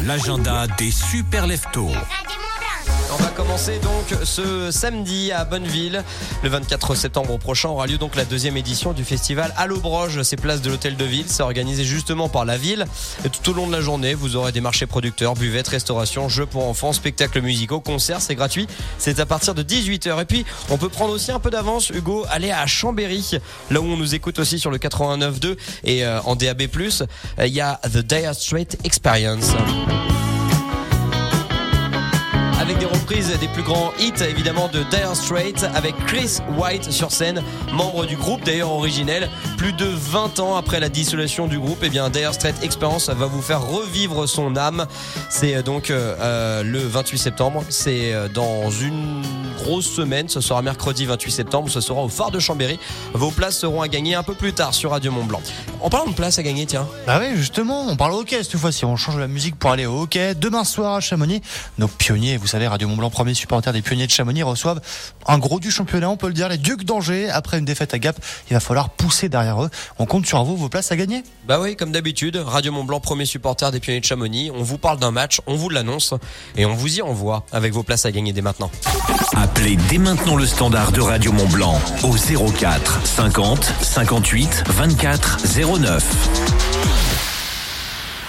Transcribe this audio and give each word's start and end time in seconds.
L'agenda 0.00 0.66
des 0.78 0.90
super 0.90 1.46
leftos. 1.46 1.92
On 3.12 3.22
va 3.22 3.28
commencer 3.28 3.78
donc 3.80 4.18
ce 4.24 4.70
samedi 4.70 5.32
à 5.32 5.44
Bonneville. 5.44 6.02
Le 6.42 6.48
24 6.48 6.94
septembre 6.94 7.38
prochain 7.38 7.68
aura 7.68 7.86
lieu 7.86 7.98
donc 7.98 8.16
la 8.16 8.24
deuxième 8.24 8.56
édition 8.56 8.92
du 8.92 9.04
festival 9.04 9.52
Allo 9.58 9.78
Broge. 9.78 10.22
C'est 10.22 10.36
place 10.36 10.62
de 10.62 10.70
l'hôtel 10.70 10.96
de 10.96 11.04
ville. 11.04 11.26
C'est 11.26 11.42
organisé 11.42 11.84
justement 11.84 12.30
par 12.30 12.46
la 12.46 12.56
ville. 12.56 12.86
Tout 13.30 13.50
au 13.50 13.54
long 13.54 13.66
de 13.66 13.72
la 13.72 13.82
journée, 13.82 14.14
vous 14.14 14.36
aurez 14.36 14.52
des 14.52 14.62
marchés 14.62 14.86
producteurs, 14.86 15.34
buvettes, 15.34 15.68
restauration, 15.68 16.30
jeux 16.30 16.46
pour 16.46 16.66
enfants, 16.66 16.94
spectacles 16.94 17.42
musicaux, 17.42 17.80
concerts. 17.80 18.22
C'est 18.22 18.34
gratuit. 18.34 18.66
C'est 18.98 19.20
à 19.20 19.26
partir 19.26 19.54
de 19.54 19.62
18h. 19.62 20.22
Et 20.22 20.24
puis, 20.24 20.46
on 20.70 20.78
peut 20.78 20.88
prendre 20.88 21.12
aussi 21.12 21.32
un 21.32 21.40
peu 21.40 21.50
d'avance, 21.50 21.90
Hugo, 21.90 22.24
aller 22.30 22.50
à 22.50 22.66
Chambéry, 22.66 23.38
là 23.70 23.80
où 23.80 23.84
on 23.84 23.96
nous 23.96 24.14
écoute 24.14 24.38
aussi 24.38 24.58
sur 24.58 24.70
le 24.70 24.78
89.2 24.78 25.56
et 25.84 26.04
euh, 26.04 26.20
en 26.22 26.34
DAB+. 26.34 26.62
Il 27.38 27.52
y 27.52 27.60
a 27.60 27.78
The 27.84 27.98
Dire 27.98 28.34
Straight 28.34 28.78
Experience 28.84 29.52
des 33.06 33.48
plus 33.48 33.62
grands 33.62 33.92
hits 33.98 34.22
évidemment 34.28 34.68
de 34.68 34.82
Dire 34.84 35.14
Straits 35.14 35.64
avec 35.74 35.94
Chris 36.06 36.38
White 36.56 36.90
sur 36.90 37.10
scène, 37.10 37.42
membre 37.72 38.06
du 38.06 38.16
groupe 38.16 38.44
d'ailleurs 38.44 38.70
originel. 38.70 39.28
Plus 39.56 39.72
de 39.72 39.86
20 39.86 40.40
ans 40.40 40.56
après 40.56 40.78
la 40.80 40.88
dissolution 40.88 41.46
du 41.46 41.58
groupe, 41.58 41.82
et 41.82 41.86
eh 41.86 41.90
bien 41.90 42.10
Dire 42.10 42.32
Straits 42.32 42.62
Experience 42.62 43.08
va 43.10 43.26
vous 43.26 43.42
faire 43.42 43.62
revivre 43.62 44.28
son 44.28 44.56
âme. 44.56 44.86
C'est 45.30 45.56
euh, 45.56 45.62
donc 45.62 45.90
euh, 45.90 46.62
le 46.62 46.78
28 46.78 47.18
septembre, 47.18 47.64
c'est 47.68 48.14
euh, 48.14 48.28
dans 48.28 48.70
une 48.70 49.22
grosse 49.52 49.86
semaine, 49.86 50.28
ce 50.28 50.40
sera 50.40 50.62
mercredi 50.62 51.06
28 51.06 51.30
septembre, 51.30 51.70
ce 51.70 51.80
sera 51.80 52.02
au 52.02 52.08
phare 52.08 52.30
de 52.30 52.38
Chambéry. 52.38 52.78
Vos 53.14 53.30
places 53.30 53.58
seront 53.58 53.82
à 53.82 53.88
gagner 53.88 54.14
un 54.14 54.22
peu 54.22 54.34
plus 54.34 54.52
tard 54.52 54.74
sur 54.74 54.90
Radio 54.90 55.12
Mont 55.12 55.24
Blanc. 55.24 55.40
En 55.80 55.90
parlant 55.90 56.10
de 56.10 56.14
places 56.14 56.38
à 56.38 56.42
gagner, 56.42 56.66
tiens. 56.66 56.86
Bah 57.06 57.18
oui, 57.20 57.36
justement, 57.36 57.86
on 57.88 57.96
parle 57.96 58.12
hockey 58.12 58.42
cette 58.42 58.56
fois-ci, 58.56 58.84
on 58.84 58.96
change 58.96 59.18
la 59.18 59.28
musique 59.28 59.56
pour 59.56 59.70
aller 59.70 59.86
au 59.86 60.02
hockey. 60.02 60.34
Demain 60.34 60.64
soir 60.64 60.94
à 60.94 61.00
Chamonix, 61.00 61.42
nos 61.78 61.88
pionniers, 61.88 62.36
vous 62.36 62.46
savez, 62.46 62.66
Radio 62.66 62.88
Mont 62.88 62.96
Blanc, 62.96 63.10
premier 63.10 63.34
supporter 63.34 63.72
des 63.72 63.82
pionniers 63.82 64.06
de 64.06 64.12
Chamonix, 64.12 64.42
reçoivent 64.42 64.80
un 65.26 65.38
gros 65.38 65.60
du 65.60 65.70
championnat, 65.70 66.10
on 66.10 66.16
peut 66.16 66.28
le 66.28 66.34
dire, 66.34 66.48
les 66.48 66.58
Ducs 66.58 66.84
d'Angers. 66.84 67.30
Après 67.30 67.58
une 67.58 67.64
défaite 67.64 67.94
à 67.94 67.98
Gap, 67.98 68.16
il 68.50 68.54
va 68.54 68.60
falloir 68.60 68.90
pousser 68.90 69.28
derrière 69.28 69.62
eux. 69.62 69.70
On 69.98 70.06
compte 70.06 70.26
sur 70.26 70.42
vous, 70.44 70.56
vos 70.56 70.68
places 70.68 70.92
à 70.92 70.96
gagner? 70.96 71.22
Bah 71.46 71.60
oui, 71.60 71.76
comme 71.76 71.92
d'habitude, 71.92 72.36
Radio 72.36 72.72
Mont 72.72 72.84
Blanc, 72.84 73.00
premier 73.00 73.24
supporter 73.24 73.70
des 73.70 73.80
pionniers 73.80 74.00
de 74.00 74.04
Chamonix. 74.04 74.50
On 74.50 74.62
vous 74.62 74.78
parle 74.78 74.98
d'un 74.98 75.10
match, 75.10 75.40
on 75.46 75.56
vous 75.56 75.68
l'annonce 75.68 76.14
et 76.56 76.64
on 76.64 76.74
vous 76.74 76.98
y 76.98 77.02
envoie 77.02 77.44
avec 77.52 77.72
vos 77.72 77.82
places 77.82 78.06
à 78.06 78.12
gagner 78.12 78.32
dès 78.32 78.42
maintenant. 78.42 78.70
Appelez 79.42 79.76
dès 79.90 79.98
maintenant 79.98 80.36
le 80.36 80.46
standard 80.46 80.92
de 80.92 81.00
Radio 81.00 81.32
Mont 81.32 81.48
Blanc 81.48 81.74
au 82.04 82.12
04 82.12 83.04
50 83.04 83.74
58 83.80 84.62
24 84.68 85.38
09. 85.80 86.41